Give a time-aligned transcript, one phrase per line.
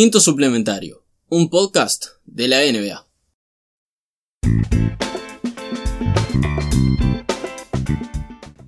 [0.00, 3.04] Quinto Suplementario, un podcast de la NBA.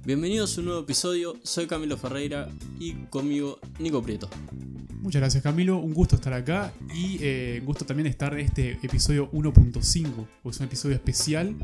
[0.05, 2.49] Bienvenidos a un nuevo episodio, soy Camilo Ferreira
[2.81, 4.29] y conmigo Nico Prieto.
[5.03, 8.73] Muchas gracias Camilo, un gusto estar acá y eh, un gusto también estar en este
[8.83, 11.57] episodio 1.5, porque es un episodio especial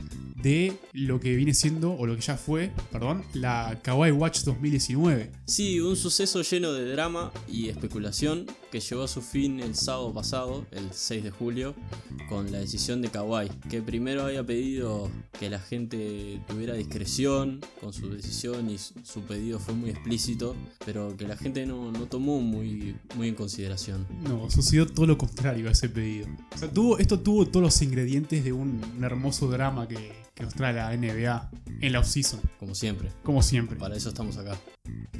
[0.42, 5.30] de lo que viene siendo, o lo que ya fue, perdón, la Kawaii Watch 2019.
[5.44, 10.14] Sí, un suceso lleno de drama y especulación que llevó a su fin el sábado
[10.14, 11.74] pasado, el 6 de julio,
[12.28, 17.92] con la decisión de Kawaii, que primero había pedido que la gente tuviera discreción con
[17.92, 22.41] su decisión y su pedido fue muy explícito, pero que la gente no, no tomó
[22.41, 24.06] muy, muy en consideración.
[24.22, 26.28] No, sucedió todo lo contrario a ese pedido.
[26.54, 30.55] O sea, tuvo, esto tuvo todos los ingredientes de un, hermoso drama que, que, nos
[30.55, 32.41] trae la NBA en la offseason.
[32.58, 33.10] Como siempre.
[33.22, 33.77] Como siempre.
[33.77, 34.56] Para eso estamos acá.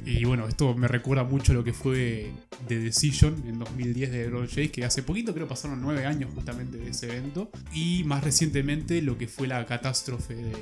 [0.05, 2.31] Y bueno, esto me recuerda mucho a lo que fue
[2.67, 6.77] The Decision en 2010 de LeBron James, que hace poquito creo pasaron nueve años justamente
[6.77, 7.49] de ese evento.
[7.73, 10.53] Y más recientemente lo que fue la catástrofe de,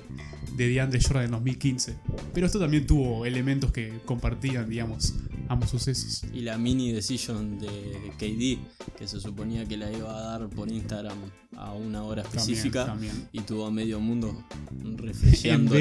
[0.56, 1.96] de DeAndre Jordan en 2015.
[2.34, 5.14] Pero esto también tuvo elementos que compartían, digamos,
[5.48, 6.24] ambos sucesos.
[6.34, 10.72] Y la mini decision de KD, que se suponía que la iba a dar por
[10.72, 11.18] Instagram
[11.58, 12.96] a una hora específica
[13.32, 14.46] y tuvo a medio mundo
[14.98, 15.76] refrescando.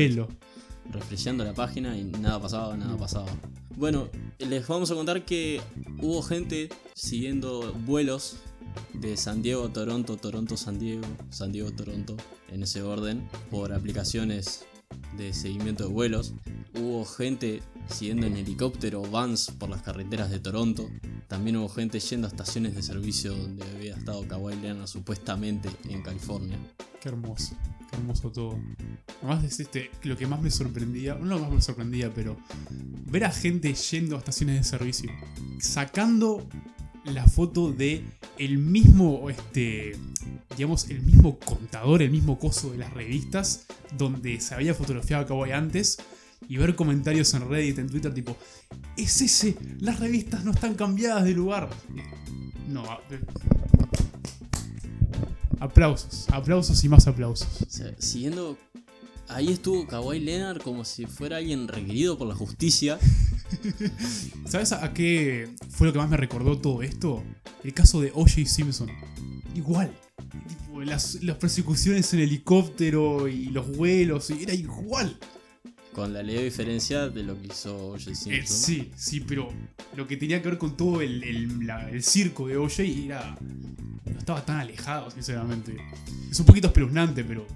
[0.91, 3.27] Refrescando la página y nada pasaba, nada pasaba.
[3.77, 5.61] Bueno, les vamos a contar que
[6.01, 8.37] hubo gente siguiendo vuelos
[8.93, 12.17] de San Diego Toronto, Toronto, San Diego, San Diego, Toronto,
[12.51, 14.67] en ese orden, por aplicaciones
[15.17, 16.35] de seguimiento de vuelos.
[16.75, 20.89] Hubo gente siguiendo en helicóptero vans por las carreteras de Toronto.
[21.29, 26.03] También hubo gente yendo a estaciones de servicio donde había estado Kawhi Leonard supuestamente en
[26.03, 26.59] California.
[27.01, 27.57] Qué hermoso,
[27.91, 28.59] qué hermoso todo.
[29.23, 32.37] Además es este, lo que más me sorprendía, no lo más me sorprendía, pero
[32.71, 35.11] ver a gente yendo a estaciones de servicio,
[35.61, 36.47] sacando
[37.05, 38.05] la foto de
[38.39, 39.97] el mismo, este,
[40.57, 43.67] digamos, el mismo contador, el mismo coso de las revistas
[43.97, 45.99] donde se había fotografiado a Kawhi antes
[46.49, 48.37] y ver comentarios en Reddit, en Twitter, tipo,
[48.97, 51.69] es ese, las revistas no están cambiadas de lugar.
[52.69, 52.85] No,
[55.61, 57.49] aplausos, aplausos y más aplausos.
[57.99, 58.59] siguiendo,
[59.29, 62.99] ahí estuvo Kawhi Leonard como si fuera alguien requerido por la justicia.
[64.47, 67.23] ¿Sabes a qué fue lo que más me recordó todo esto?
[67.63, 68.47] El caso de O.J.
[68.47, 68.91] Simpson.
[69.55, 69.93] Igual.
[70.85, 75.17] las, las persecuciones en helicóptero y los vuelos, era igual.
[75.93, 78.11] Con la leve diferencia de lo que hizo O.J.
[78.11, 78.57] Eh, Simpson.
[78.57, 79.49] sí, sí, pero
[79.97, 82.83] lo que tenía que ver con todo el, el, circo de O.J.
[82.83, 83.39] era.
[83.41, 85.77] No estaba tan alejado, sinceramente.
[86.31, 87.47] Es un poquito espeluznante, pero.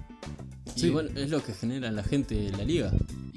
[0.79, 0.89] Sí.
[0.89, 2.91] bueno, es lo que genera la gente de la liga.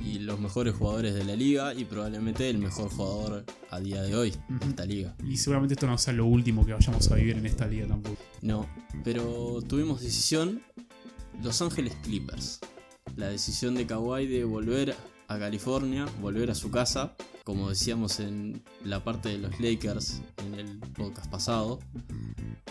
[0.04, 1.74] Y los mejores jugadores de la liga.
[1.74, 5.14] Y probablemente el mejor jugador a día de hoy de esta liga.
[5.26, 8.20] Y seguramente esto no sea lo último que vayamos a vivir en esta liga tampoco.
[8.40, 8.68] No,
[9.04, 10.62] pero tuvimos decisión.
[11.42, 12.60] Los Ángeles Clippers
[13.16, 14.96] la decisión de Kawhi de volver
[15.28, 17.14] a California, volver a su casa,
[17.44, 21.78] como decíamos en la parte de los Lakers en el podcast pasado,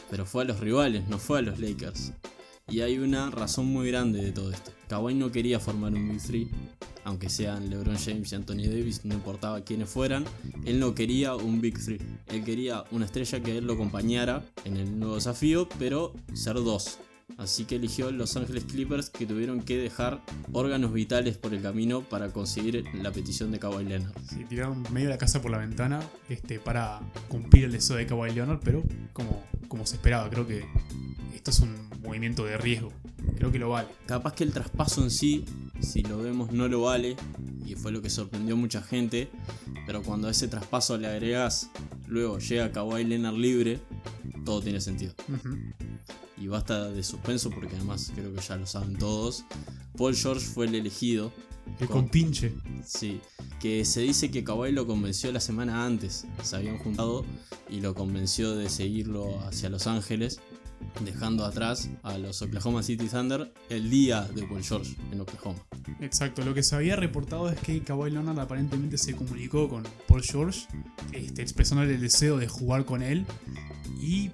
[0.09, 2.13] pero fue a los rivales, no fue a los Lakers.
[2.71, 4.71] Y hay una razón muy grande de todo esto.
[4.87, 6.47] Kawhi no quería formar un Big Three,
[7.03, 10.23] aunque sean LeBron James y Anthony Davis, no importaba quiénes fueran,
[10.65, 11.99] él no quería un Big Three.
[12.27, 16.99] Él quería una estrella que él lo acompañara en el nuevo desafío, pero ser dos,
[17.37, 20.21] Así que eligió Los Ángeles Clippers que tuvieron que dejar
[20.51, 24.13] órganos vitales por el camino para conseguir la petición de Kawhi Leonard.
[24.29, 28.31] Sí, tiraron medio la casa por la ventana este, para cumplir el deseo de Kawhi
[28.31, 28.83] Leonard, pero
[29.13, 30.65] como, como se esperaba, creo que
[31.33, 32.91] esto es un movimiento de riesgo.
[33.37, 33.87] Creo que lo vale.
[34.05, 35.45] Capaz que el traspaso en sí,
[35.79, 37.15] si lo vemos, no lo vale.
[37.65, 39.29] Y fue lo que sorprendió a mucha gente.
[39.85, 41.69] Pero cuando a ese traspaso le agregas,
[42.07, 43.79] luego llega Kawhi Leonard libre,
[44.45, 45.13] todo tiene sentido
[46.41, 49.45] y basta de suspenso porque además creo que ya lo saben todos.
[49.95, 51.31] Paul George fue el elegido.
[51.79, 52.53] El con, compinche.
[52.83, 53.21] Sí,
[53.59, 56.25] que se dice que Kawhi lo convenció la semana antes.
[56.41, 57.23] Se habían juntado
[57.69, 60.39] y lo convenció de seguirlo hacia Los Ángeles,
[61.05, 65.59] dejando atrás a los Oklahoma City Thunder el día de Paul George en Oklahoma.
[65.99, 70.23] Exacto, lo que se había reportado es que Kawhi Leonard aparentemente se comunicó con Paul
[70.23, 70.61] George,
[71.13, 73.27] este, expresándole el deseo de jugar con él
[74.01, 74.31] y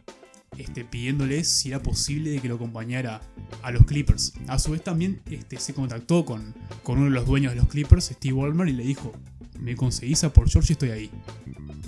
[0.57, 3.21] este, pidiéndoles si era posible que lo acompañara
[3.61, 4.33] a los Clippers.
[4.47, 6.53] A su vez también este, se contactó con,
[6.83, 9.13] con uno de los dueños de los Clippers, Steve Ballmer, y le dijo,
[9.59, 11.11] me conseguís a por George y estoy ahí.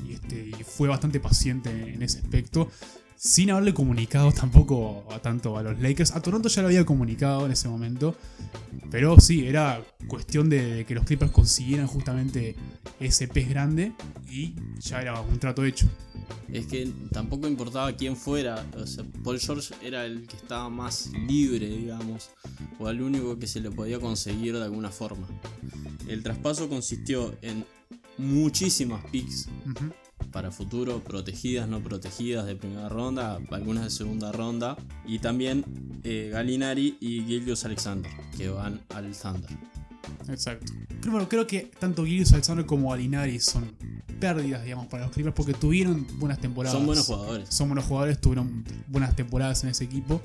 [0.07, 2.69] Y, este, y fue bastante paciente en ese aspecto.
[3.19, 6.15] Sin haberle comunicado tampoco a tanto a los Lakers.
[6.15, 8.15] A Toronto ya lo había comunicado en ese momento.
[8.89, 12.55] Pero sí, era cuestión de que los Clippers consiguieran justamente
[12.97, 13.91] ese pez grande
[14.31, 15.85] y ya era un trato hecho.
[16.47, 18.65] Es que tampoco importaba quién fuera.
[18.77, 22.29] O sea, Paul George era el que estaba más libre, digamos.
[22.79, 25.27] O el único que se le podía conseguir de alguna forma.
[26.07, 27.65] El traspaso consistió en
[28.17, 29.49] muchísimas picks.
[30.31, 34.77] Para futuro, protegidas, no protegidas de primera ronda, algunas de segunda ronda.
[35.05, 35.63] Y también
[36.03, 39.51] eh, Galinari y Gilius Alexander, que van al Thunder.
[40.27, 40.71] Exacto.
[40.99, 43.73] Pero bueno, creo que tanto Gilius Alexander como Alinari son
[44.19, 46.77] pérdidas, digamos, para los Clippers porque tuvieron buenas temporadas.
[46.77, 47.49] Son buenos jugadores.
[47.49, 50.21] Son buenos jugadores, tuvieron buenas temporadas en ese equipo.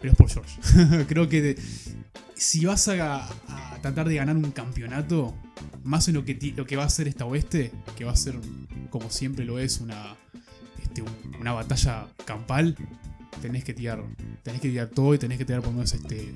[0.00, 1.04] Pero es por George.
[1.08, 1.62] creo que de-
[2.34, 5.32] si vas a, a tratar de ganar un campeonato,
[5.84, 8.16] más en lo que, ti- lo que va a ser esta oeste, que va a
[8.16, 8.36] ser,
[8.90, 10.16] como siempre lo es, una,
[10.82, 12.76] este, un- una batalla campal,
[13.40, 14.02] tenés que tirar,
[14.42, 16.34] tenés que tirar todo y tenés que tener por lo menos este,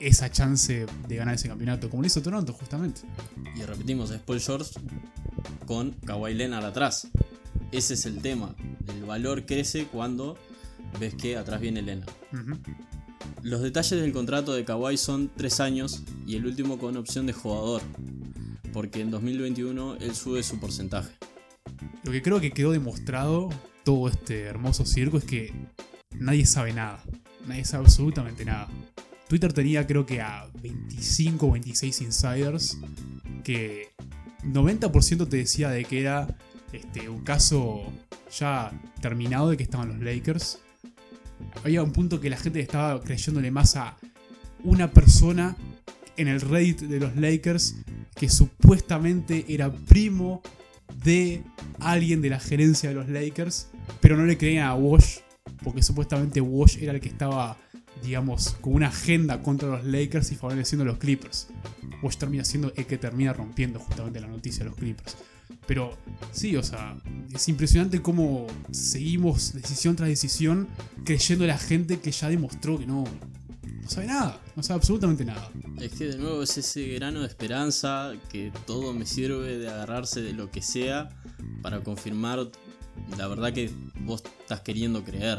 [0.00, 3.02] esa chance de ganar ese campeonato, como lo hizo Toronto justamente.
[3.54, 4.72] Y repetimos, es Paul George
[5.66, 7.08] con Kawhi Leonard atrás.
[7.70, 8.56] Ese es el tema.
[8.88, 10.36] El valor crece cuando
[10.98, 12.10] ves que atrás viene Leonard.
[13.42, 17.32] Los detalles del contrato de Kawhi son 3 años y el último con opción de
[17.32, 17.82] jugador.
[18.72, 21.12] Porque en 2021 él sube su porcentaje.
[22.02, 23.50] Lo que creo que quedó demostrado
[23.84, 25.52] todo este hermoso circo es que
[26.18, 27.02] nadie sabe nada.
[27.46, 28.68] Nadie sabe absolutamente nada.
[29.30, 32.78] Twitter tenía creo que a 25 o 26 insiders
[33.44, 33.90] que
[34.42, 36.36] 90% te decía de que era
[36.72, 37.80] este, un caso
[38.36, 40.58] ya terminado de que estaban los Lakers.
[41.62, 43.96] Había un punto que la gente estaba creyéndole más a
[44.64, 45.56] una persona
[46.16, 47.76] en el Reddit de los Lakers
[48.16, 50.42] que supuestamente era primo
[51.04, 51.44] de
[51.78, 53.68] alguien de la gerencia de los Lakers,
[54.00, 55.18] pero no le creían a Wash,
[55.62, 57.56] porque supuestamente Wash era el que estaba,
[58.02, 61.48] digamos, con una agenda contra los Lakers y favoreciendo a los Clippers.
[62.02, 65.16] Wash termina siendo el que termina rompiendo justamente la noticia de los Clippers.
[65.66, 65.96] Pero
[66.32, 66.96] sí, o sea,
[67.32, 70.68] es impresionante cómo seguimos decisión tras decisión
[71.04, 73.04] creyendo a la gente que ya demostró que no,
[73.82, 75.50] no sabe nada, no sabe absolutamente nada.
[75.80, 80.22] Es que de nuevo es ese grano de esperanza que todo me sirve de agarrarse
[80.22, 81.08] de lo que sea
[81.62, 82.50] para confirmar
[83.16, 83.70] la verdad que
[84.00, 85.38] vos estás queriendo creer.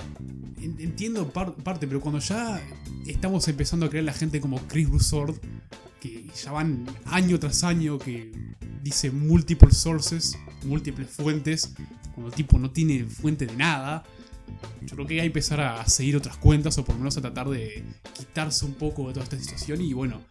[0.61, 2.61] En- Entiendo par- parte, pero cuando ya
[3.07, 5.35] estamos empezando a creer la gente como Chris Broussard,
[5.99, 8.31] que ya van año tras año, que
[8.83, 11.73] dice multiple sources, múltiples fuentes,
[12.15, 14.03] cuando tipo no tiene fuente de nada,
[14.81, 17.21] yo creo que hay que empezar a seguir otras cuentas o por lo menos a
[17.21, 17.83] tratar de
[18.17, 20.21] quitarse un poco de toda esta situación y bueno,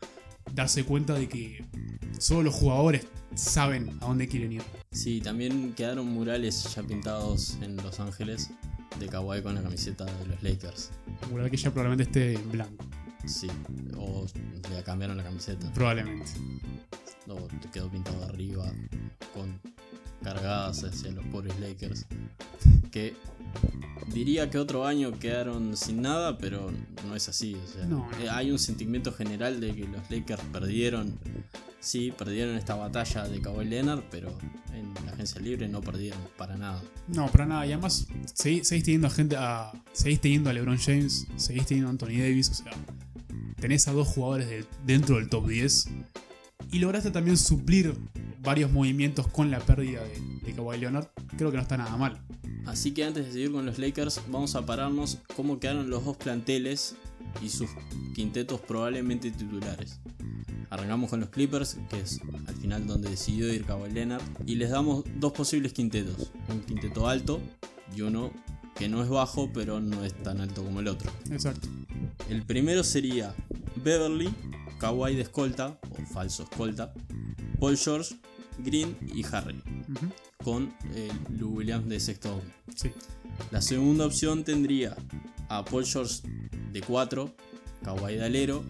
[0.54, 1.64] darse cuenta de que
[2.18, 4.62] solo los jugadores saben a dónde quieren ir.
[4.92, 8.50] Sí, también quedaron murales ya pintados en Los Ángeles
[8.98, 10.90] de Kawhi con la camiseta de los Lakers.
[11.30, 12.84] Una que ya probablemente esté en blanco,
[13.26, 13.48] Sí,
[13.96, 14.26] o
[14.70, 15.70] le cambiaron la camiseta.
[15.72, 16.30] probablemente.
[17.28, 18.72] O te quedó pintado arriba
[19.34, 19.60] con
[20.22, 22.06] cargadas hacia los pobres Lakers.
[22.90, 23.14] Que
[24.12, 26.70] diría que otro año quedaron sin nada, pero
[27.06, 27.54] no es así.
[27.54, 28.18] O sea, No, no.
[28.24, 31.18] eh, hay un sentimiento general de que los Lakers perdieron.
[31.82, 34.36] Sí, perdieron esta batalla de Kawhi Leonard, pero
[34.74, 36.82] en la agencia libre no perdieron para nada.
[37.08, 37.66] No, para nada.
[37.66, 39.36] Y además, seguís, seguís teniendo a gente.
[39.38, 42.50] A, seguís teniendo a LeBron James, seguís teniendo a Anthony Davis.
[42.50, 42.72] O sea,
[43.60, 45.88] tenés a dos jugadores dentro del top 10.
[46.72, 47.94] Y lograste también suplir
[48.42, 51.08] varios movimientos con la pérdida de, de Kawhi Leonard.
[51.36, 52.20] Creo que no está nada mal.
[52.66, 56.16] Así que antes de seguir con los Lakers, vamos a pararnos cómo quedaron los dos
[56.16, 56.94] planteles
[57.42, 57.70] y sus
[58.14, 60.00] quintetos probablemente titulares.
[60.70, 64.70] Arrancamos con los Clippers, que es al final donde decidió ir Kawhi Leonard, y les
[64.70, 67.40] damos dos posibles quintetos: un quinteto alto
[67.96, 68.30] y uno
[68.76, 71.10] que no es bajo, pero no es tan alto como el otro.
[71.30, 71.68] Exacto.
[72.28, 73.34] El primero sería
[73.82, 74.32] Beverly,
[74.80, 76.92] Kawhi de escolta o falso escolta,
[77.60, 78.16] Paul George,
[78.58, 79.62] Green y Harry,
[80.42, 82.54] con eh, Lou Williams de sexto hombre.
[82.74, 82.90] Sí.
[83.50, 84.96] La segunda opción tendría
[85.48, 86.22] a Paul George
[86.72, 87.30] de 4,
[87.84, 88.64] Kawhi de alero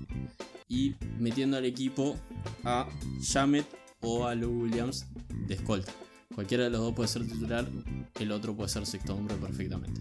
[0.69, 2.17] y metiendo al equipo
[2.65, 2.89] a
[3.23, 3.67] Jamet
[4.01, 5.07] o a Lou Williams
[5.47, 5.93] de escolta.
[6.35, 7.69] Cualquiera de los dos puede ser titular,
[8.19, 10.01] el otro puede ser sexto hombre perfectamente.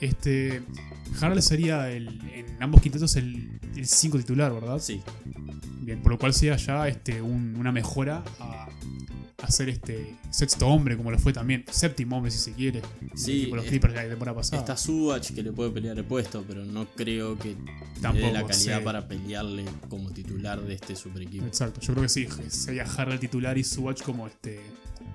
[0.00, 0.62] Este.
[1.20, 4.78] Harrell sería el, en ambos quintetos el 5 titular, ¿verdad?
[4.78, 5.00] Sí,
[5.82, 8.68] Bien, por lo cual sería ya este, un- una mejora a,
[9.48, 12.82] ser este sexto hombre, como lo fue también, séptimo hombre si se quiere.
[13.16, 14.60] Sí, Tipo los Clippers la temporada pasada.
[14.62, 18.32] está Subach que le puede pelear el puesto, pero no creo que le dé Tampoco,
[18.32, 18.84] la calidad sí.
[18.84, 21.46] para pelearle como titular de este super equipo.
[21.46, 24.60] Exacto, yo creo que sí, sería Harrell titular y Subach como este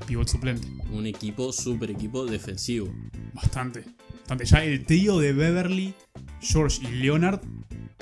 [0.06, 0.68] pivot suplente.
[0.92, 2.94] Un equipo, super equipo defensivo.
[3.34, 3.86] Bastante.
[4.28, 4.46] Bastante.
[4.46, 5.94] Ya el trío de Beverly,
[6.42, 7.42] George y Leonard,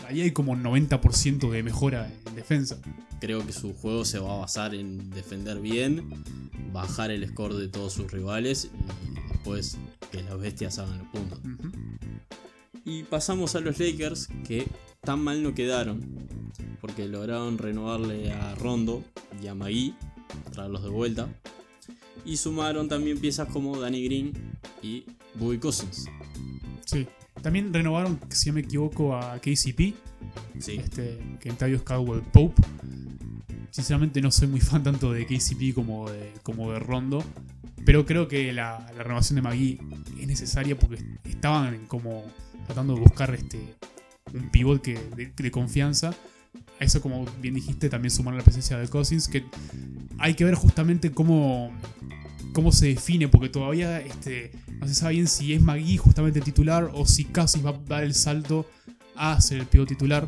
[0.08, 2.78] ahí hay como 90% de mejora en defensa.
[3.20, 6.24] Creo que su juego se va a basar en defender bien,
[6.72, 9.78] bajar el score de todos sus rivales y después
[10.14, 11.40] que las bestias hagan los puntos.
[12.86, 14.66] Y pasamos a los Lakers que
[15.02, 16.02] tan mal no quedaron
[16.80, 19.04] porque lograron renovarle a Rondo
[19.42, 19.94] y a Magui,
[20.54, 21.28] traerlos de vuelta.
[22.26, 24.34] Y sumaron también piezas como Danny Green
[24.82, 25.06] y
[25.36, 26.06] Bobby Cousins.
[26.86, 27.08] Sí.
[27.42, 29.94] También renovaron, si no me equivoco, a KCP,
[30.60, 32.62] Sí, este, Kentavious Caldwell Pope.
[33.72, 37.24] Sinceramente no soy muy fan tanto de KCP como de, como de Rondo.
[37.86, 39.80] Pero creo que la, la renovación de Magui
[40.20, 42.24] es necesaria porque estaban como
[42.66, 43.76] tratando de buscar este,
[44.34, 46.16] un pivot que, de, de confianza.
[46.80, 49.44] A eso, como bien dijiste, también sumar la presencia de Cousins, que
[50.18, 51.72] hay que ver justamente cómo,
[52.54, 56.46] cómo se define, porque todavía este, no se sabe bien si es Magui justamente el
[56.46, 58.66] titular o si Cousins va a dar el salto
[59.16, 60.28] a ser el pivot titular.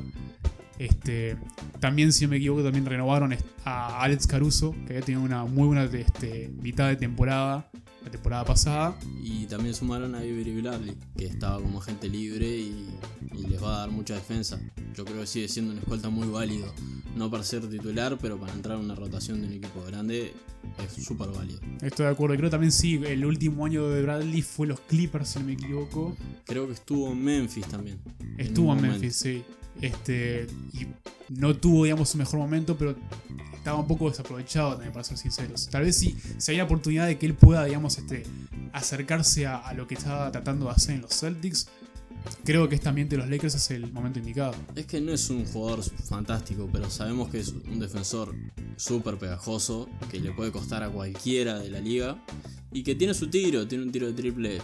[0.77, 1.37] Este,
[1.79, 5.67] también, si no me equivoco, también renovaron a Alex Caruso, que había tenido una muy
[5.67, 7.69] buena este, mitad de temporada,
[8.05, 8.95] la temporada pasada.
[9.21, 12.89] y también sumaron a Avery Bradley, que estaba como agente libre y,
[13.33, 14.59] y les va a dar mucha defensa.
[14.95, 16.71] Yo creo que sigue siendo un escolta muy válido.
[17.15, 20.33] No para ser titular, pero para entrar en una rotación de un equipo grande
[20.83, 21.59] es súper válido.
[21.81, 25.39] Estoy de acuerdo, creo también sí, el último año de Bradley fue los Clippers, si
[25.39, 26.15] no me equivoco.
[26.45, 27.99] Creo que estuvo en Memphis también.
[28.37, 28.81] Estuvo en.
[28.81, 29.43] Memphis, sí.
[29.81, 30.87] Este, y
[31.29, 32.95] no tuvo, digamos, su mejor momento, pero
[33.55, 35.67] estaba un poco desaprovechado también, para ser sinceros.
[35.69, 38.23] Tal vez si, si hay la oportunidad de que él pueda, digamos, este,
[38.73, 41.67] acercarse a, a lo que estaba tratando de hacer en los Celtics,
[42.43, 44.53] creo que este ambiente de los Lakers es el momento indicado.
[44.75, 48.35] Es que no es un jugador fantástico, pero sabemos que es un defensor
[48.77, 52.23] súper pegajoso, que le puede costar a cualquiera de la liga,
[52.71, 54.61] y que tiene su tiro, tiene un tiro de triple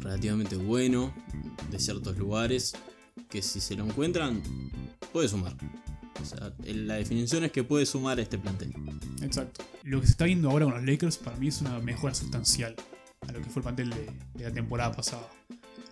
[0.00, 1.12] relativamente bueno,
[1.70, 2.74] de ciertos lugares,
[3.28, 4.42] que si se lo encuentran,
[5.12, 5.56] puede sumar.
[6.20, 8.74] O sea, la definición es que puede sumar este plantel.
[9.22, 9.64] Exacto.
[9.84, 12.74] Lo que se está viendo ahora con los Lakers para mí es una mejora sustancial
[13.26, 15.28] a lo que fue el plantel de, de la temporada pasada.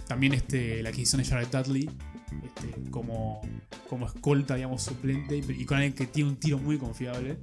[0.06, 1.90] También este, la adquisición de Jared Dudley
[2.44, 3.40] este, como,
[3.88, 7.38] como escolta, digamos, suplente y con alguien que tiene un tiro muy confiable.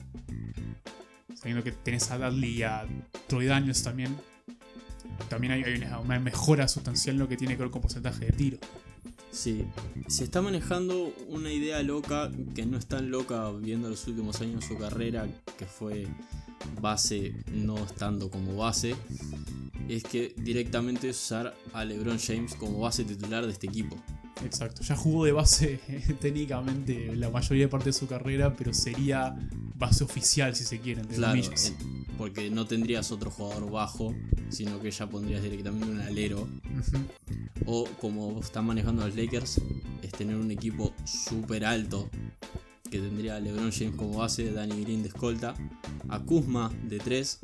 [1.36, 2.86] Sabiendo que tenés a Dudley y a
[3.28, 4.16] Troy Daniels también.
[5.30, 8.26] También hay, hay una, una mejora sustancial en lo que tiene que ver con porcentaje
[8.26, 8.58] de tiro.
[9.34, 9.66] Sí,
[10.08, 14.62] se está manejando una idea loca que no es tan loca viendo los últimos años
[14.62, 16.08] de su carrera, que fue
[16.80, 18.96] base no estando como base,
[19.90, 23.98] es que directamente usar a LeBron James como base titular de este equipo.
[24.46, 25.80] Exacto, ya jugó de base
[26.22, 29.36] técnicamente la mayoría de parte de su carrera, pero sería
[29.76, 31.74] base oficial si se quiere, entre Claro, comillas.
[32.18, 34.14] Porque no tendrías otro jugador bajo,
[34.50, 36.48] sino que ya pondrías directamente un alero.
[37.66, 39.62] O como están manejando los Lakers,
[40.02, 42.10] es tener un equipo súper alto.
[42.90, 45.56] Que tendría a LeBron James como base, Danny Green de escolta,
[46.10, 47.40] a Kuzma de 3,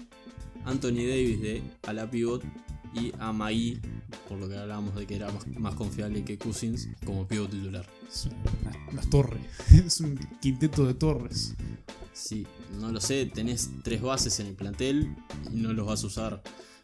[0.66, 2.44] Anthony Davis de ala pivot
[2.94, 3.80] y a Magui,
[4.28, 7.88] por lo que hablábamos de que era más, más confiable que Cousins, como pivot titular.
[8.08, 9.40] Es una, una torre,
[9.86, 11.56] es un quinteto de torres.
[12.20, 12.46] Sí,
[12.80, 15.16] no lo sé, tenés tres bases en el plantel
[15.52, 16.44] y no los vas a usar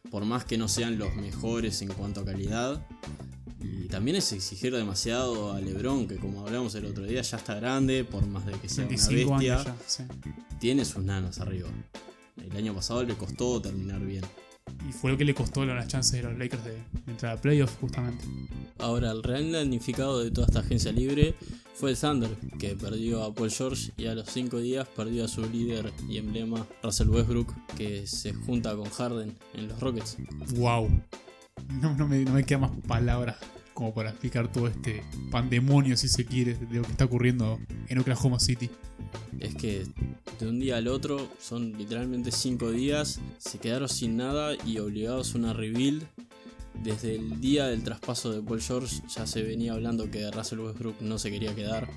[0.10, 2.86] por más que no sean los mejores en cuanto a calidad.
[3.60, 7.56] Y también es exigir demasiado a Lebron, que como hablamos el otro día, ya está
[7.56, 9.76] grande, por más de que sea una 25 bestia, años ya.
[9.88, 10.04] sí.
[10.60, 11.70] tiene sus nanos arriba.
[12.38, 14.24] El año pasado le costó terminar bien.
[14.88, 17.78] Y fue lo que le costó las chances de los Lakers de, entrar a playoffs,
[17.80, 18.24] justamente.
[18.78, 21.36] Ahora, el real damnificado de toda esta agencia libre
[21.74, 25.28] fue el Thunder, que perdió a Paul George y a los 5 días perdió a
[25.28, 30.18] su líder y emblema Russell Westbrook, que se junta con Harden en los Rockets.
[30.56, 30.90] ¡Wow!
[31.82, 33.38] No, no me, no me quedan más palabras
[33.76, 38.00] como para explicar todo este pandemonio, si se quiere, de lo que está ocurriendo en
[38.00, 38.72] Oklahoma City.
[39.40, 39.86] Es que
[40.40, 45.34] de un día al otro son literalmente 5 días, se quedaron sin nada y obligados
[45.34, 46.04] a una rebuild.
[46.84, 51.02] Desde el día del traspaso de Paul George ya se venía hablando que Russell Westbrook
[51.02, 51.90] no se quería quedar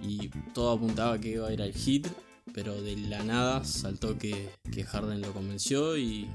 [0.00, 2.06] y todo apuntaba que iba a ir al hit,
[2.54, 4.50] pero de la nada saltó que,
[4.86, 6.28] Harden lo convenció y,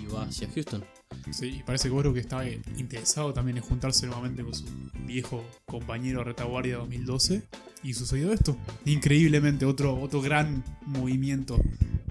[0.00, 0.84] y va hacia Houston.
[1.30, 4.64] Sí, y parece que Westbrook estaba interesado también en juntarse nuevamente con su
[5.06, 7.42] viejo compañero retaguardia 2012.
[7.82, 8.56] Y sucedió esto.
[8.84, 11.60] Increíblemente, otro, otro gran movimiento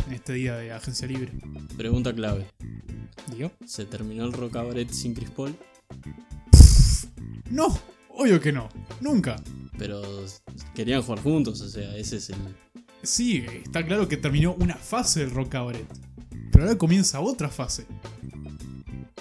[0.07, 1.31] en este día de agencia libre.
[1.77, 2.47] Pregunta clave:
[3.31, 3.51] ¿Digo?
[3.65, 5.55] ¿se terminó el Rock Cabaret sin Chris Paul?
[7.49, 7.77] No,
[8.09, 8.69] obvio que no.
[9.01, 9.35] Nunca.
[9.77, 10.01] Pero
[10.73, 12.37] querían jugar juntos, o sea, ese es el,
[13.03, 15.85] Sí, está claro que terminó una fase del Rock Cabaret.
[16.51, 17.85] Pero ahora comienza otra fase.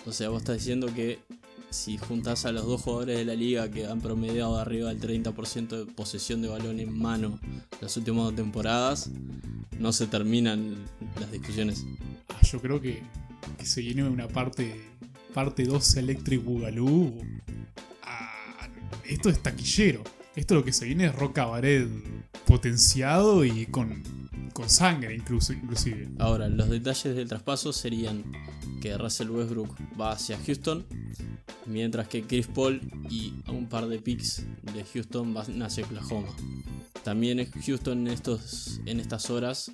[0.06, 1.18] O sea, vos estás diciendo que
[1.74, 5.84] si juntás a los dos jugadores de la liga que han promediado arriba del 30%
[5.84, 7.40] de posesión de balón en mano
[7.80, 9.10] las últimas dos temporadas,
[9.78, 10.76] no se terminan
[11.20, 11.84] las discusiones.
[12.28, 13.02] Ah, yo creo que,
[13.58, 14.94] que se viene una parte
[15.34, 17.12] parte 2 Electric Boogaloo.
[18.02, 18.68] Ah,
[19.04, 20.04] esto es taquillero.
[20.36, 21.88] Esto lo que se viene es Rock Cabaret
[22.46, 24.23] potenciado y con,
[24.54, 26.08] con sangre incluso, inclusive.
[26.18, 28.24] Ahora, los detalles del traspaso serían
[28.80, 30.86] que Russell Westbrook va hacia Houston,
[31.66, 32.80] mientras que Chris Paul
[33.10, 36.28] y un par de picks de Houston van hacia Oklahoma.
[37.02, 39.72] También Houston en, estos, en estas horas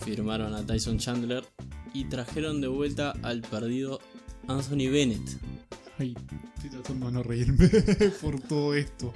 [0.00, 1.44] firmaron a Tyson Chandler
[1.92, 4.00] y trajeron de vuelta al perdido
[4.48, 5.38] Anthony Bennett.
[5.98, 6.14] Ay,
[6.56, 7.68] estoy tratando de no reírme
[8.20, 9.14] por todo esto.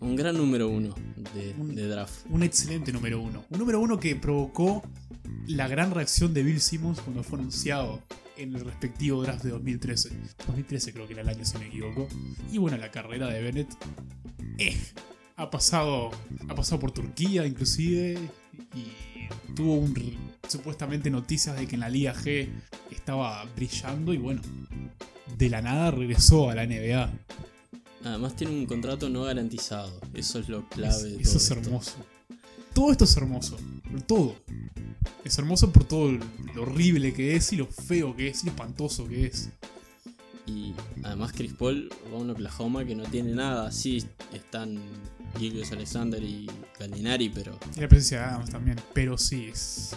[0.00, 0.94] Un gran número uno
[1.34, 2.26] de, de, draft.
[2.30, 3.44] Un excelente número uno.
[3.50, 4.82] Un número uno que provocó
[5.46, 8.02] la gran reacción de Bill Simmons cuando fue anunciado
[8.36, 10.10] en el respectivo draft de 2013.
[10.46, 12.08] 2013 creo que era el año si me equivoco.
[12.50, 13.68] Y bueno, la carrera de Bennett
[14.58, 14.76] eh,
[15.36, 16.10] ha pasado
[16.48, 18.18] ha pasado por Turquía inclusive
[18.74, 19.94] y tuvo un,
[20.48, 22.48] supuestamente noticias de que en la Liga G
[22.90, 24.42] estaba brillando y bueno,
[25.42, 27.10] de la nada regresó a la NBA.
[28.04, 30.00] Además tiene un contrato no garantizado.
[30.14, 30.94] Eso es lo clave.
[30.94, 31.54] Es, de todo eso es esto.
[31.54, 31.92] hermoso.
[32.72, 33.56] Todo esto es hermoso.
[34.06, 34.36] Todo.
[35.24, 36.12] Es hermoso por todo
[36.54, 39.50] lo horrible que es y lo feo que es y lo espantoso que es.
[40.46, 43.70] Y además Chris Paul va a un Oklahoma que no tiene nada.
[43.72, 44.78] Sí, están
[45.38, 48.80] Gilgeous Alexander y Gallinari, pero Y la presencia de Adams también.
[48.92, 49.96] Pero sí, es,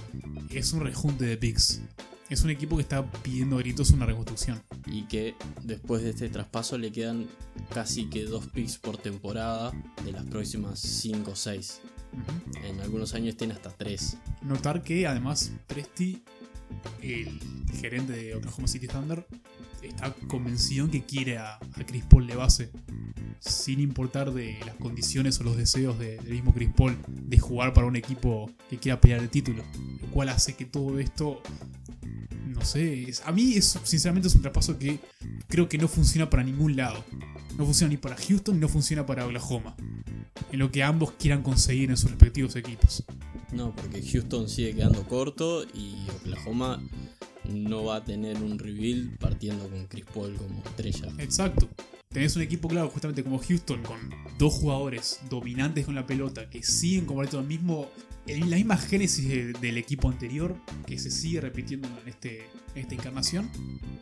[0.50, 1.82] es un rejunte de picks.
[2.29, 4.62] Es un equipo que está pidiendo gritos una reconstrucción.
[4.88, 7.27] y que después de este traspaso le quedan
[7.74, 9.72] casi que dos picks por temporada
[10.03, 11.82] de las próximas 5 o 6.
[12.13, 12.65] Ujú.
[12.65, 14.17] En algunos años tiene hasta 3.
[14.44, 16.24] Notar que además Presti,
[17.01, 17.39] el
[17.79, 19.27] gerente de Oklahoma City Thunder,
[19.84, 22.72] está convencido en que quiere a, a Chris Paul de base.
[23.39, 27.74] Sin importar de las condiciones o los deseos de- del mismo Chris Paul de jugar
[27.74, 29.64] para un equipo que quiera pelear el título.
[30.01, 31.42] Lo cual hace que todo esto.
[32.55, 33.03] No sé.
[33.09, 35.00] es- a mí, es, sinceramente, es un traspaso que
[35.48, 37.03] creo que no funciona para ningún lado.
[37.57, 39.75] No funciona ni para Houston ni no funciona para Oklahoma.
[40.51, 43.03] En lo que ambos quieran conseguir en sus respectivos equipos.
[43.51, 46.81] No, porque Houston sigue quedando corto y Oklahoma
[47.50, 51.07] no va a tener un rebuild partiendo con Chris Paul como estrella.
[51.20, 51.70] Exacto.
[52.09, 53.98] Tenés un equipo, claro, justamente como Houston, con
[54.37, 57.89] dos jugadores dominantes con la pelota que siguen compartiendo el mismo,
[58.27, 60.55] la misma génesis de- del equipo anterior
[60.88, 63.50] que se sigue repitiendo en, este, esta encarnación.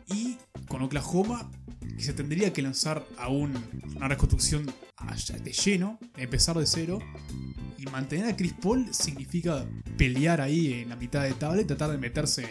[0.08, 0.36] Y
[0.68, 1.50] con Oklahoma,
[1.96, 3.52] que se tendría que lanzar a un-
[3.96, 6.98] una reconstrucción de lleno, empezar de cero.
[7.78, 9.66] Y mantener a Chris Paul significa
[9.98, 12.46] pelear ahí en la mitad de tabla y tratar de meterse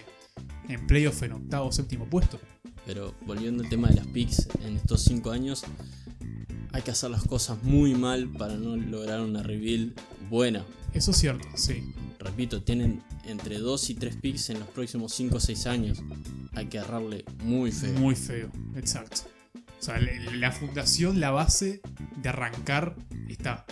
[0.69, 2.39] en playoff en octavo o séptimo puesto.
[2.85, 5.63] Pero volviendo al tema de las picks, en estos 5 años
[6.71, 9.93] hay que hacer las cosas muy mal para no lograr una rebuild
[10.29, 10.65] buena.
[10.93, 11.93] Eso es cierto, sí.
[12.19, 15.99] Repito, tienen entre 2 y 3 picks en los próximos 5 o 6 años.
[16.53, 17.93] Hay que agarrarle muy feo.
[17.99, 19.21] Muy feo, exacto.
[19.79, 21.81] O sea, la, fundación, la base
[22.21, 22.95] de arrancar
[23.27, 23.65] está.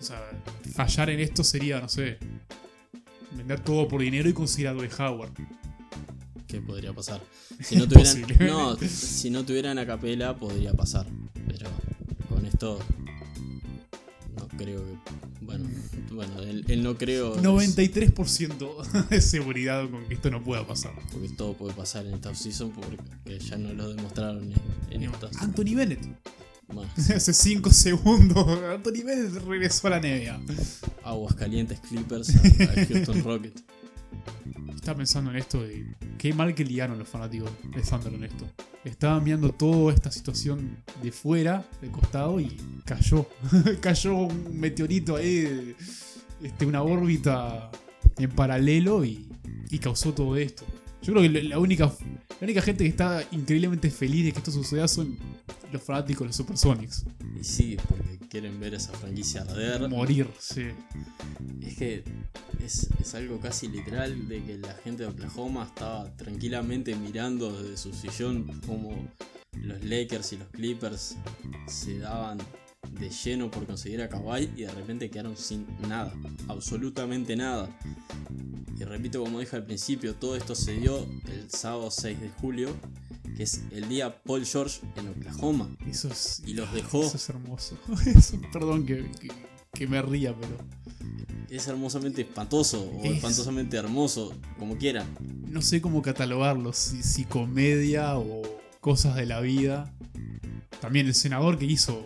[0.00, 0.20] O sea,
[0.74, 2.18] fallar en esto sería, no sé,
[3.36, 5.32] vender todo por dinero y conseguir a Dwight Howard.
[6.48, 7.20] ¿Qué podría pasar?
[7.60, 11.06] Si no tuvieran, no, si no tuvieran a capela podría pasar.
[11.46, 11.70] Pero
[12.28, 12.78] con esto
[14.56, 14.96] creo que.
[15.44, 15.68] Bueno,
[16.12, 17.36] bueno, el, el no creo.
[17.36, 20.92] es 93% de seguridad con que esto no pueda pasar.
[21.12, 24.52] porque todo puede pasar en esta offseason porque ya no lo demostraron
[24.90, 25.36] en, en estas.
[25.38, 26.00] Anthony Bennett.
[26.96, 28.44] Hace 5 segundos.
[28.74, 30.40] Anthony Bennett regresó a la NBA.
[31.04, 33.62] aguas calientes Clippers a, a Houston Rockets.
[34.74, 35.84] Estaba pensando en esto de
[36.18, 38.46] qué mal que liaron los fanáticos de Thunder en esto.
[38.84, 43.26] Estaban viendo toda esta situación de fuera, de costado, y cayó.
[43.80, 45.74] cayó un meteorito ahí,
[46.42, 47.70] este, una órbita
[48.18, 49.28] en paralelo y,
[49.82, 50.64] causó todo esto.
[51.02, 54.50] Yo creo que la única, la única gente que está increíblemente feliz de que esto
[54.50, 55.18] suceda son
[55.70, 57.04] los fanáticos de los Supersonics.
[57.38, 57.76] Y sí,
[58.28, 59.88] quieren ver esa franquicia arder.
[59.88, 60.68] Morir, sí.
[61.62, 62.04] Es que
[62.60, 67.76] es, es algo casi literal de que la gente de Oklahoma estaba tranquilamente mirando desde
[67.76, 69.08] su sillón como
[69.62, 71.16] los Lakers y los Clippers
[71.66, 72.38] se daban
[72.98, 76.12] de lleno por conseguir a Kawhi y de repente quedaron sin nada,
[76.48, 77.68] absolutamente nada.
[78.78, 82.76] Y repito como dije al principio, todo esto se dio el sábado 6 de julio,
[83.36, 85.68] que es el día Paul George en Oklahoma.
[85.88, 86.42] Eso es.
[86.46, 87.02] Y los dejó.
[87.04, 87.78] Eso es hermoso.
[88.06, 89.30] Eso- perdón que, que-
[89.72, 90.56] que me ría, pero.
[91.50, 95.06] Es hermosamente espantoso o Es- espantosamente hermoso, como quieran.
[95.48, 98.42] no sé cómo catalogarlo, si, si comedia o
[98.80, 99.92] cosas de la vida.
[100.80, 102.04] También el senador que hizo,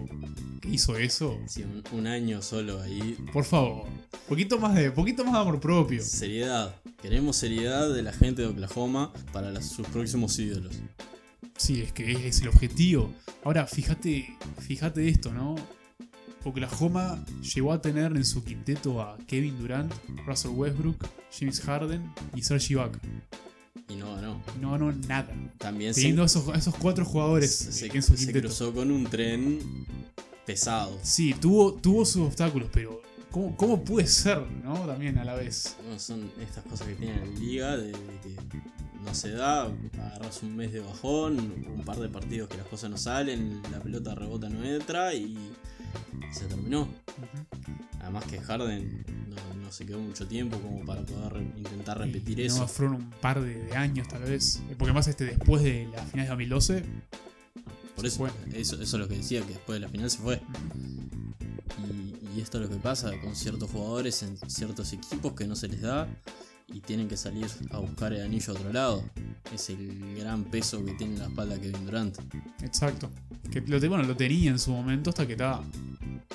[0.60, 1.38] que hizo eso.
[1.46, 3.16] Sí, un, un año solo ahí.
[3.32, 3.86] Por favor,
[4.28, 6.02] poquito más de, poquito más de amor propio.
[6.02, 6.74] Seriedad.
[7.02, 10.76] Queremos seriedad de la gente de Oklahoma para las- sus próximos ídolos.
[11.60, 13.12] Sí, es que es el objetivo.
[13.44, 15.56] Ahora, fíjate, fíjate esto, ¿no?
[16.44, 17.22] Oklahoma
[17.54, 19.92] llegó a tener en su quinteto a Kevin Durant,
[20.26, 21.06] Russell Westbrook,
[21.38, 22.98] James Harden y Serge Ibaka.
[23.90, 24.42] Y no ganó.
[24.58, 25.34] No ganó nada.
[25.58, 28.46] También se, Teniendo a esos, esos cuatro jugadores se- en su se quinteto.
[28.48, 29.58] cruzó con un tren
[30.46, 30.98] pesado.
[31.02, 34.74] Sí, tuvo, tuvo sus obstáculos, pero ¿cómo, ¿cómo puede ser, no?
[34.86, 35.76] También a la vez.
[35.82, 38.36] Bueno, son estas cosas que tiene la liga de, de
[39.04, 39.62] no se da,
[39.94, 43.80] agarras un mes de bajón, un par de partidos que las cosas no salen, la
[43.80, 45.36] pelota rebota no entra y
[46.32, 46.88] se terminó.
[48.00, 52.40] Además que Harden no, no se quedó mucho tiempo como para poder re- intentar repetir
[52.40, 52.60] Y eso.
[52.60, 54.60] No, fueron un par de, de años tal vez.
[54.78, 56.84] Porque más este después de la final de 2012.
[57.96, 60.40] Por eso, eso, eso es lo que decía, que después de la final se fue.
[61.86, 65.54] Y, y esto es lo que pasa con ciertos jugadores en ciertos equipos que no
[65.56, 66.08] se les da
[66.72, 69.04] y tienen que salir a buscar el anillo a otro lado.
[69.54, 72.16] Es el gran peso que tiene en la espalda Kevin Durant.
[72.62, 73.10] Exacto.
[73.50, 75.60] Que lo, bueno, lo tenía en su momento hasta que ta,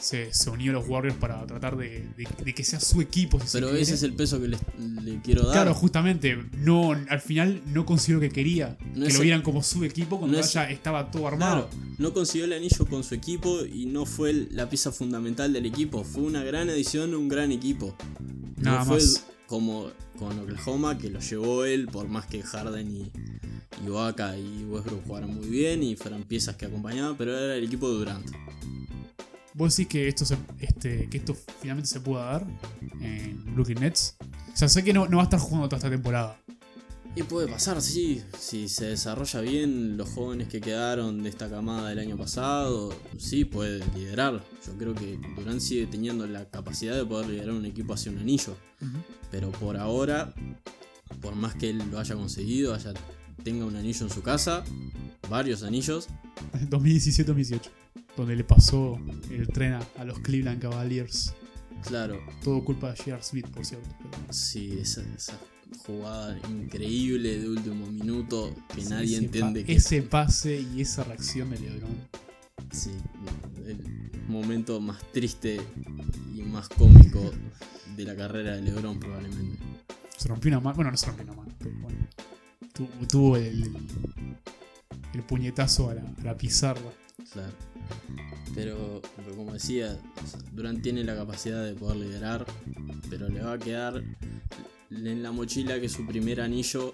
[0.01, 3.39] se, se unió a los Warriors para tratar de, de- de que sea su equipo.
[3.39, 3.81] Si Pero quiere.
[3.83, 4.59] ese es el peso que les-
[5.03, 5.53] le quiero dar.
[5.53, 9.63] Claro, justamente, no, al final no consiguió que quería No que lo el- vieran como
[9.63, 11.69] su equipo cuando no es- ya estaba todo armado.
[11.69, 15.65] Claro, no consiguió el anillo con su equipo y no fue la pieza fundamental del
[15.65, 16.03] equipo.
[16.03, 17.95] Fue una gran edición, un gran equipo.
[18.57, 19.25] Nada no fue más.
[19.47, 23.11] Como con Oklahoma, que lo llevó él, por más que Harden y,
[23.85, 27.89] Ibaka y Westbrook jugaran muy bien y fueran piezas que acompañaban, pero era el equipo
[27.89, 28.25] de Durant.
[29.53, 32.47] ¿Vos decís que esto, se- este, que esto finalmente se pueda dar
[33.01, 34.17] en Brooklyn Nets?
[34.53, 36.37] O sea, sé que no, no va a estar jugando toda esta temporada.
[37.17, 41.87] Y puede pasar, sí, si se desarrolla bien los jóvenes que quedaron de esta camada
[41.89, 44.43] del año pasado, sí puede liderar.
[44.67, 48.17] Yo creo que Durant sigue teniendo la capacidad de poder liderar un equipo hacia un
[48.17, 48.57] anillo.
[49.31, 50.33] Pero por ahora,
[51.21, 52.93] por más que él lo haya conseguido, haya,
[53.45, 54.65] tenga un anillo en su casa,
[55.29, 56.09] varios anillos,
[56.69, 57.61] 2017-2018,
[58.17, 58.99] donde le pasó
[59.31, 61.33] el tren a, los Cleveland Cavaliers.
[61.87, 63.23] claro, Todo culpa de J.R.
[63.23, 63.87] Smith, por cierto.
[63.99, 65.39] pero- sí, esa, esa
[65.85, 71.03] jugada increíble de último minuto que Sí, nadie entiende pa- que Ese pase y esa
[71.03, 71.95] reacción de LeBron.
[72.71, 72.91] sí,
[73.65, 73.79] el
[74.27, 75.59] momento más triste
[76.35, 77.31] y más cómico
[77.95, 79.57] de la carrera de LeBron probablemente.
[80.17, 80.75] Se rompió una mano.
[80.75, 81.97] Bueno, no se rompió una mano, pero bueno.
[82.73, 83.63] Tu- Tuvo el,
[85.13, 86.81] el puñetazo a la, a la pizarra.
[87.31, 87.53] Claro.
[88.53, 89.97] Pero, pero como decía,
[90.53, 92.45] Durant tiene la capacidad de poder liderar,
[93.09, 94.03] pero le va a quedar
[94.91, 96.93] en la mochila que su primer anillo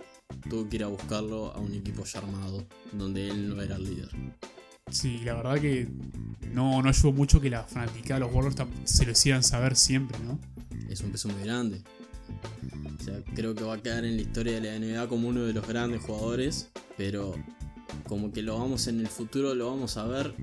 [0.50, 3.84] tuvo que ir a buscarlo a un equipo ya armado, donde él no era el
[3.84, 4.10] líder.
[4.90, 5.88] Sí, la verdad que
[6.52, 10.18] no, no ayudó mucho que la fanática de los Warriors se lo hicieran saber siempre,
[10.20, 10.40] ¿no?
[10.90, 11.82] Es un peso muy grande.
[13.00, 15.44] O sea, creo que va a quedar en la historia de la NBA como uno
[15.44, 17.36] de los grandes jugadores, pero
[18.08, 20.36] como que lo vamos en el futuro, lo vamos a ver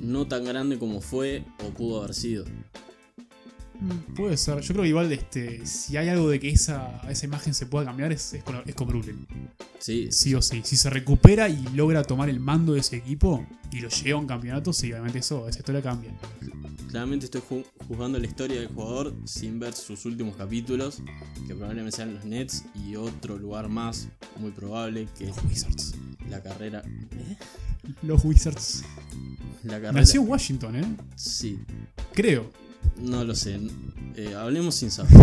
[0.00, 2.44] no tan grande como fue o pudo haber sido.
[3.84, 4.60] Mm, Puede ser.
[4.60, 7.84] Yo creo que igual este, si hay algo de que esa, esa imagen se pueda
[7.84, 8.88] cambiar es, es con, es con.
[9.78, 10.62] Sí, Sí o sí.
[10.64, 14.22] Si se recupera y logra tomar el mando de ese equipo y lo lleva a
[14.22, 16.12] un campeonato, sí, obviamente eso, esa historia cambia.
[16.90, 21.02] Claramente estoy ju- juzgando la historia del jugador sin ver sus últimos capítulos,
[21.46, 25.94] que probablemente sean los Nets y otro lugar más, muy probable, que Los Wizards.
[26.30, 26.82] la carrera.
[26.86, 27.36] ¿Eh?
[28.02, 28.84] Los Wizards.
[29.64, 29.92] La carrera.
[29.92, 30.96] Nació en Washington, ¿eh?
[31.16, 31.58] Sí,
[32.14, 32.50] Creo.
[32.96, 33.58] No lo sé.
[34.16, 35.12] Eh, hablemos sin saber.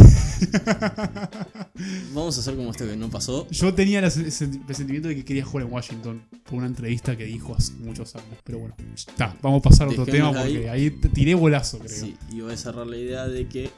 [2.14, 3.48] Vamos a hacer como esto que no pasó.
[3.50, 7.56] Yo tenía ese presentimiento de que quería jugar en Washington por una entrevista que dijo
[7.56, 8.38] hace muchos años.
[8.44, 11.98] Pero bueno, está, vamos a pasar a otro tema porque ahí te tiré bolazo, creo.
[11.98, 13.70] Sí, y voy a cerrar la idea de que,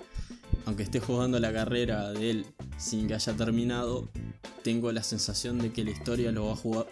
[0.66, 2.46] aunque esté jugando la carrera de él
[2.78, 4.10] sin que haya terminado,
[4.64, 6.88] tengo la sensación de que la historia lo va a, jugar,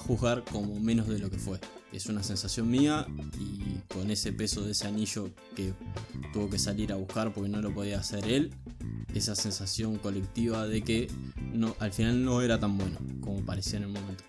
[0.00, 1.58] juzgar como menos de lo que fue.
[1.92, 3.06] Es una sensación mía
[3.38, 5.72] y con ese peso de ese anillo que
[6.32, 8.52] tuvo que salir a buscar porque no lo podía hacer él,
[9.14, 11.08] esa sensación colectiva de que
[11.52, 14.24] no, al final no era tan bueno como parecía en el momento.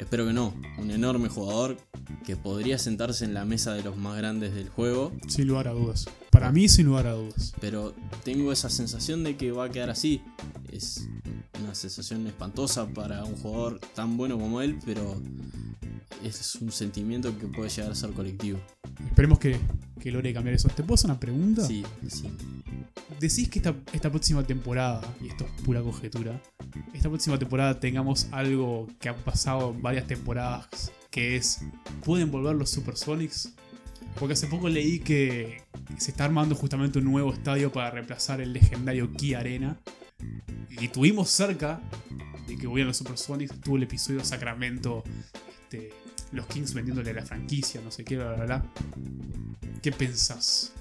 [0.00, 1.76] Espero que no, un enorme jugador
[2.24, 5.72] que podría sentarse en la mesa de los más grandes del juego, Sin lugar a
[5.72, 6.06] dudas.
[6.30, 7.52] Para mí, sin lugar a dudas.
[7.60, 10.22] pero tengo esa sensación de que va a quedar así.
[10.72, 11.06] Es
[11.62, 15.20] una sensación espantosa para un jugador tan bueno como él, pero
[16.24, 18.58] es un sentimiento que puede llegar a ser colectivo.
[19.06, 19.58] Esperemos que,
[20.00, 20.68] que logre cambiar eso.
[20.68, 21.64] ¿Te puedo hacer una pregunta?
[21.64, 22.30] Sí, sí.
[23.18, 26.40] Decís que esta, esta próxima temporada, y esto es pura conjetura,
[26.94, 31.60] esta próxima temporada tengamos algo que ha pasado en varias temporadas, que es,
[32.04, 33.52] ¿pueden volver los Supersonics?
[34.18, 35.62] Porque hace poco leí que
[35.98, 39.78] se está armando justamente un nuevo estadio para reemplazar el legendario Key Arena.
[40.70, 41.80] Y tuvimos cerca
[42.46, 45.04] de que volvieran los Supersonics, tuvo el episodio Sacramento,
[45.62, 45.90] este,
[46.32, 48.64] los Kings vendiéndole la franquicia, no sé qué, bla, bla, bla.
[49.82, 50.72] ¿Ququé pensás?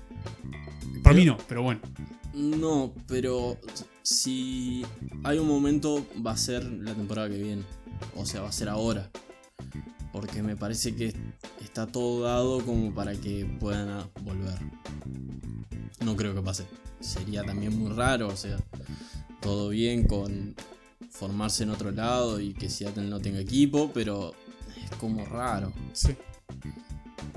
[1.03, 1.79] Para mí no, pero bueno.
[2.33, 3.57] No, pero
[4.03, 4.85] si
[5.23, 7.63] hay un momento va a ser la temporada que viene.
[8.15, 9.09] O sea, va a ser ahora.
[10.11, 11.13] Porque me parece que
[11.61, 14.57] está todo dado como para que puedan volver.
[16.03, 16.65] No creo que pase.
[16.99, 18.57] Sería también muy raro, o sea,
[19.41, 20.55] todo bien con
[21.09, 24.33] formarse en otro lado y que Seattle no tenga equipo, pero
[24.83, 25.71] es como raro.
[25.93, 26.15] Sí.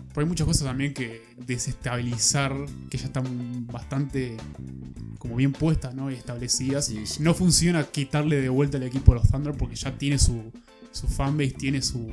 [0.08, 2.54] Pero hay muchas cosas también que desestabilizar,
[2.90, 4.36] que ya están bastante
[5.18, 6.10] como bien puestas, ¿no?
[6.10, 6.86] Y establecidas.
[6.86, 7.22] Sí, sí.
[7.22, 10.52] No funciona quitarle de vuelta el equipo a los Thunder porque ya tiene su,
[10.90, 12.10] su fanbase, tiene su,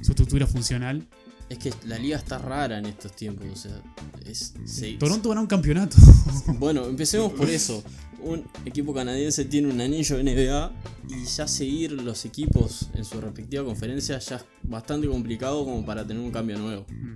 [0.00, 1.06] su estructura funcional.
[1.48, 3.80] Es que la liga está rara en estos tiempos, o sea,
[4.26, 4.52] es...
[4.66, 5.96] se- Toronto ganó un campeonato.
[6.58, 7.82] Bueno, empecemos por eso.
[8.20, 10.72] Un equipo canadiense tiene un anillo NBA
[11.08, 16.06] y ya seguir los equipos en su respectiva conferencia ya es bastante complicado como para
[16.06, 16.84] tener un cambio nuevo.
[16.88, 17.14] Mm,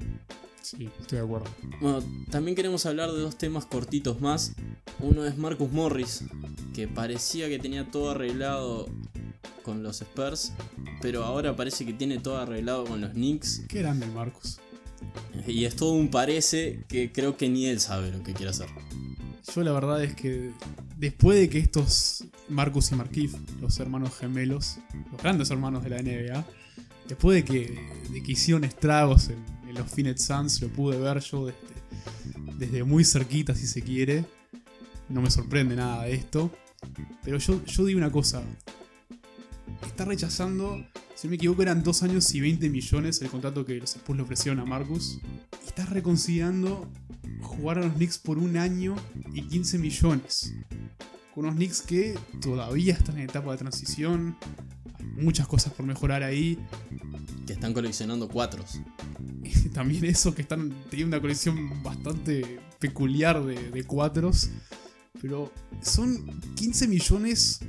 [0.62, 1.47] sí, estoy de acuerdo.
[1.81, 4.55] Bueno, también queremos hablar de dos temas cortitos más.
[5.01, 6.25] Uno es Marcus Morris,
[6.75, 8.87] que parecía que tenía todo arreglado
[9.62, 10.53] con los Spurs,
[11.01, 13.62] pero ahora parece que tiene todo arreglado con los Knicks.
[13.69, 14.59] Qué grande Marcus.
[15.47, 18.69] Y es todo un parece que creo que ni él sabe lo que quiere hacer.
[19.55, 20.53] Yo la verdad es que
[21.03, 24.79] después de que estos Marcus y Markif, los hermanos gemelos,
[25.11, 26.47] los grandes hermanos de la NBA,
[27.09, 31.47] después de que, de hicieron estragos en, en los Phoenix Suns, lo pude ver yo
[31.47, 31.59] desde,
[32.57, 34.25] desde muy cerquita si se quiere.
[35.09, 36.53] No me sorprende nada de esto.
[37.25, 38.41] Pero yo, yo digo una cosa.
[39.85, 40.87] Está rechazando,
[41.22, 44.16] si no me equivoco, eran 2 años y 20 millones el contrato que los Spurs
[44.16, 45.20] le ofrecieron a Marcus.
[45.62, 46.90] Y está reconsiderando
[47.42, 48.96] jugar a los Knicks por un año
[49.32, 50.52] y 15 millones.
[51.32, 54.37] Con unos Knicks que todavía están en etapa de transición.
[54.98, 56.58] Hay muchas cosas por mejorar ahí.
[57.46, 58.80] Que están coleccionando cuatros.
[59.72, 64.50] También eso que están teniendo una colección bastante peculiar de, de cuatros.
[65.20, 67.61] Pero son 15 millones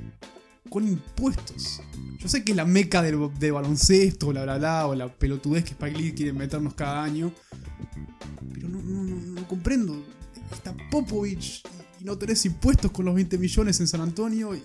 [0.70, 1.80] con impuestos.
[2.18, 5.64] Yo sé que es la meca del, del baloncesto, bla bla bla, o la pelotudez
[5.64, 7.32] que Spike Lee quiere meternos cada año.
[8.52, 10.02] Pero no, no, no, no comprendo.
[10.52, 11.62] Está Popovich
[12.00, 14.54] y no tenés impuestos con los 20 millones en San Antonio.
[14.54, 14.62] Y,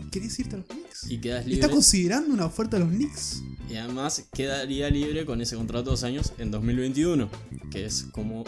[0.00, 1.10] y querés irte a los Knicks.
[1.10, 1.70] Y quedas ¿Está libre.
[1.70, 3.42] considerando una oferta a los Knicks?
[3.68, 7.28] Y además quedaría libre con ese contrato de dos años en 2021.
[7.70, 8.44] Que es como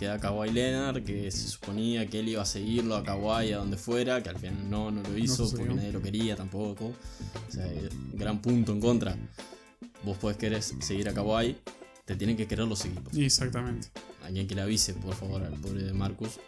[0.00, 3.76] queda Kawhi Leonard, que se suponía que él iba a seguirlo a Kawhi a donde
[3.76, 6.86] fuera, que al final no, no lo hizo porque nadie lo quería tampoco.
[6.86, 9.14] O sea, eh, gran punto en contra.
[10.02, 11.54] Vos podés querer seguir a Kawhi,
[12.06, 13.14] te tienen que querer los equipos.
[13.14, 13.88] Exactamente.
[14.24, 16.40] Alguien que le avise, por favor, al pobre de Marcus,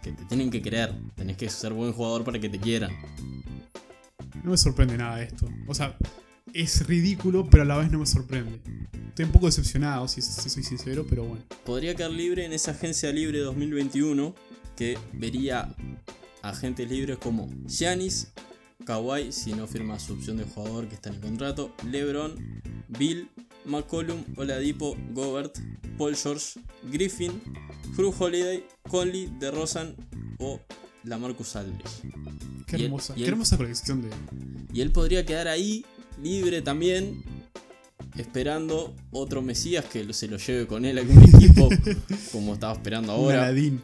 [0.00, 0.94] que te tienen que querer.
[1.16, 2.92] Tenés que ser buen jugador para que te quieran.
[4.44, 5.48] No me sorprende nada esto.
[5.66, 5.98] O sea,
[6.52, 8.60] es ridículo, pero a la vez no me sorprende.
[9.14, 11.44] Estoy un poco decepcionado, si, si soy sincero, pero bueno.
[11.64, 14.34] podría quedar libre en esa agencia libre 2021
[14.76, 15.72] que vería
[16.42, 18.32] agentes libres como Giannis,
[18.84, 22.34] Kawhi si no firma su opción de jugador que está en el contrato, LeBron,
[22.88, 23.28] Bill,
[23.66, 25.58] McCollum, Oladipo, Gobert,
[25.96, 26.58] Paul George,
[26.90, 27.40] Griffin,
[27.96, 29.94] Drew Holiday, Conley, DeRozan
[30.40, 30.60] o
[31.04, 32.02] Lamarcus Aldridge.
[32.66, 34.10] Qué él- hermosa, y qué él- hermosa colección de.
[34.72, 35.86] Y él podría quedar ahí
[36.20, 37.22] libre también,
[38.16, 41.68] esperando otro Mesías que se lo lleve con él a algún equipo,
[42.32, 43.42] como estaba esperando Un ahora.
[43.46, 43.80] Aladdin.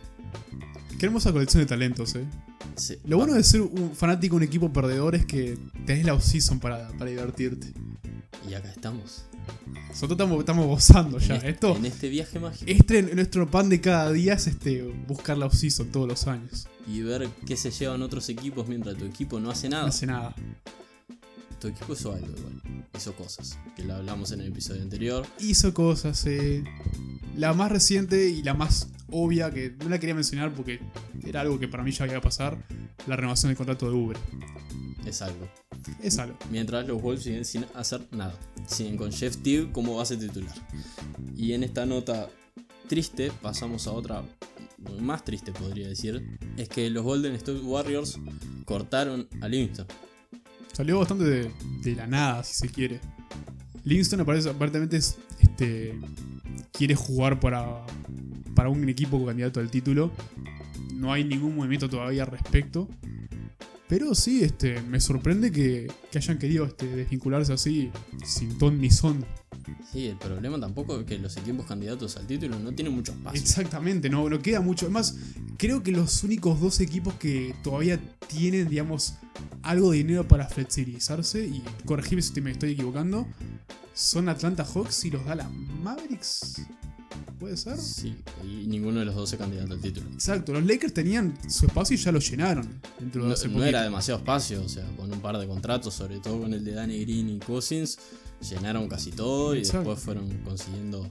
[0.98, 2.24] Qué hermosa colección de talentos, eh.
[3.04, 6.60] Lo bueno de ser un fanático de un equipo perdedor es que tenés la off-season
[6.60, 7.72] para, para divertirte.
[8.48, 9.24] Y acá estamos.
[9.88, 11.36] Nosotros estamos, estamos gozando ya.
[11.36, 12.64] este, Esto, en este viaje mágico.
[12.70, 16.68] este nuestro pan de cada día es este buscar la off-season todos los años.
[16.86, 19.88] Y ver qué se llevan otros equipos mientras tu equipo no hace No nada.
[19.88, 20.34] hace nada.
[21.60, 22.62] Tu equipo hizo algo igual.
[22.96, 23.58] Hizo cosas.
[23.76, 25.26] Que lo hablamos en el episodio anterior.
[25.38, 26.24] hizo cosas.
[26.26, 26.64] eh.
[27.36, 30.80] La más reciente y la más obvia, que no la quería mencionar porque
[31.24, 32.58] era algo que para mí ya iba a pasar,
[33.06, 34.16] la renovación del contrato de Uber.
[35.06, 35.48] Es algo.
[36.02, 36.36] Es algo.
[36.50, 38.34] Mientras los Wolves siguen sin hacer nada.
[38.66, 40.54] Siguen con Jeff Teague como base titular.
[41.36, 42.28] Y en esta nota
[42.88, 44.24] triste, pasamos a otra
[45.00, 46.38] más triste podría decir.
[46.56, 48.18] Es que los Golden State Warriors
[48.64, 49.86] cortaron a Livingston.
[50.72, 53.00] Salió bastante de, la nada, si se quiere.
[53.84, 55.98] Livingston aparece, aparentemente es, este,
[56.72, 57.84] quiere jugar para,
[58.54, 60.10] para un equipo candidato al título.
[60.94, 62.88] No hay ningún movimiento todavía al respecto.
[63.90, 67.90] Pero sí, este, me sorprende que, que hayan querido este, desvincularse así,
[68.24, 69.26] sin ton ni son.
[69.92, 73.40] Sí, el problema tampoco es que los equipos candidatos al título no tienen mucho espacio.
[73.40, 74.86] Exactamente, no, no queda mucho.
[74.86, 75.16] Además,
[75.58, 77.98] creo que los únicos dos equipos que todavía
[78.28, 79.14] tienen, digamos,
[79.62, 83.26] algo de dinero para flexibilizarse, y corregime si me estoy equivocando,
[83.92, 85.50] son Atlanta Hawks y los Dallas
[85.82, 86.62] Mavericks.
[87.38, 87.78] ¿Puede ser?
[87.78, 90.06] Sí, y ninguno de los dos es candidato al título.
[90.12, 92.68] Exacto, los Lakers tenían su espacio y ya lo llenaron.
[92.98, 96.18] Dentro de No, no era demasiado espacio, o sea, con un par de contratos, sobre
[96.20, 97.98] todo con el de Danny Green y Cousins,
[98.48, 99.78] llenaron casi todo y Exacto.
[99.90, 101.10] después fueron consiguiendo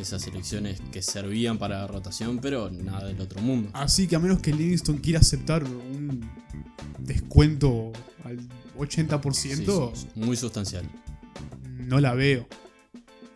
[0.00, 3.70] esas elecciones que servían para rotación, pero nada del otro mundo.
[3.74, 6.20] Así que a menos que Livingston quiera aceptar un
[6.98, 7.92] descuento
[8.24, 8.38] al
[8.78, 9.32] 80%,
[9.94, 10.84] Sí, sí, muy sustancial.
[11.78, 12.46] no la veo.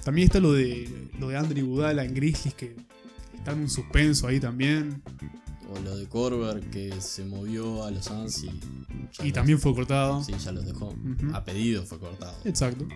[0.05, 2.77] También está lo de lo de Andrew Budala en Grizzlies que
[3.37, 5.03] está en un suspenso ahí también.
[5.75, 8.49] O lo de Corber que se movió a los Suns y.
[8.49, 10.23] Y los- también fue cortado.
[10.23, 10.95] Sí, ya los dejó.
[11.33, 12.37] A pedido fue cortado.
[12.45, 12.87] Exacto.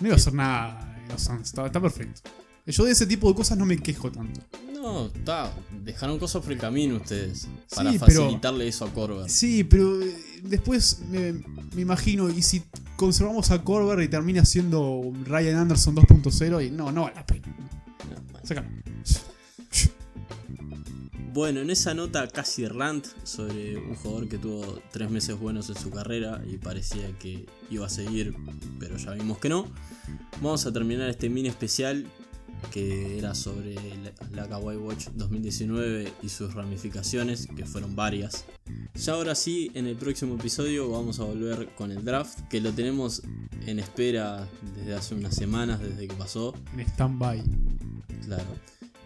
[0.00, 2.22] No iba a hacer nada en los Suns, está, está perfecto.
[2.66, 4.40] Yo de ese tipo de cosas no me quejo tanto.
[4.84, 5.50] No, está.
[5.82, 7.48] Dejaron cosas por el camino ustedes.
[7.74, 9.30] Para Sí, pero- facilitarle eso a Corber.
[9.30, 11.32] Sí, pero eh, después me,
[11.74, 12.62] me imagino, y si
[12.96, 17.46] conservamos a Corber y termina siendo Ryan Anderson 2.0, y no, no vale la pena.
[17.48, 18.46] No, bueno.
[18.46, 18.68] Sácalo.
[21.32, 25.74] Bueno, en esa nota casi rant sobre un jugador que tuvo tres meses buenos en
[25.76, 28.36] su carrera y parecía que iba a seguir,
[28.78, 29.66] pero ya vimos que no.
[30.40, 32.06] Vamos a terminar este mini especial
[32.70, 33.76] que era sobre
[34.32, 38.44] la, Kawaii Watch 2019 y sus ramificaciones, que fueron varias.
[38.94, 42.72] Ya ahora sí, en el próximo episodio vamos a volver con el draft, que lo
[42.72, 43.22] tenemos
[43.66, 46.54] en espera desde hace unas semanas, desde que pasó.
[46.72, 47.42] En stand-by.
[48.24, 48.44] Claro.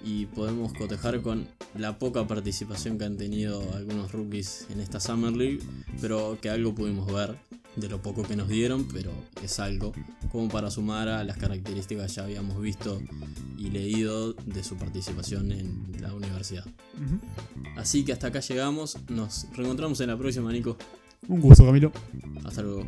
[0.05, 5.33] Y podemos cotejar con la poca participación que han tenido algunos rookies en esta Summer
[5.33, 5.61] League,
[6.01, 7.37] pero que algo pudimos ver
[7.81, 9.11] de lo poco que nos dieron, pero
[9.43, 9.93] es algo
[10.31, 13.01] como para sumar a las características que ya habíamos visto
[13.57, 16.65] y leído de su participación en la universidad.
[17.77, 20.77] Así que hasta acá llegamos, nos reencontramos en la próxima, Nico.
[21.29, 21.93] Un gusto, Camilo.
[22.45, 22.85] Hasta luego.